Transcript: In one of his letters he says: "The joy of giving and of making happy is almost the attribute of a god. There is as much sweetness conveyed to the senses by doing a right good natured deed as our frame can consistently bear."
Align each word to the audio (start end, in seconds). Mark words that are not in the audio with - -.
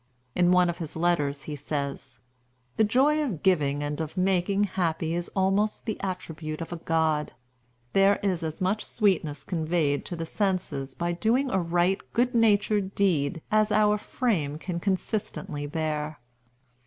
In 0.33 0.49
one 0.49 0.67
of 0.67 0.79
his 0.79 0.95
letters 0.95 1.43
he 1.43 1.55
says: 1.55 2.19
"The 2.75 2.83
joy 2.83 3.21
of 3.21 3.43
giving 3.43 3.83
and 3.83 4.01
of 4.01 4.17
making 4.17 4.63
happy 4.63 5.13
is 5.13 5.29
almost 5.35 5.85
the 5.85 5.99
attribute 6.01 6.59
of 6.59 6.73
a 6.73 6.77
god. 6.77 7.33
There 7.93 8.19
is 8.23 8.41
as 8.41 8.59
much 8.59 8.83
sweetness 8.83 9.43
conveyed 9.43 10.03
to 10.05 10.15
the 10.15 10.25
senses 10.25 10.95
by 10.95 11.11
doing 11.11 11.51
a 11.51 11.59
right 11.59 12.01
good 12.13 12.33
natured 12.33 12.95
deed 12.95 13.43
as 13.51 13.71
our 13.71 13.99
frame 13.99 14.57
can 14.57 14.79
consistently 14.79 15.67
bear." 15.67 16.17